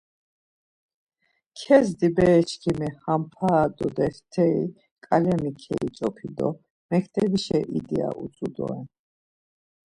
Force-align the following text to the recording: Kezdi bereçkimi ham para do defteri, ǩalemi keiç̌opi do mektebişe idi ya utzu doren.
Kezdi 1.59 2.07
bereçkimi 2.17 2.89
ham 3.03 3.23
para 3.35 3.63
do 3.77 3.87
defteri, 3.97 4.65
ǩalemi 5.05 5.51
keiç̌opi 5.61 6.27
do 6.37 6.49
mektebişe 6.89 7.59
idi 7.77 7.95
ya 8.01 8.09
utzu 8.23 8.47
doren. 8.55 8.85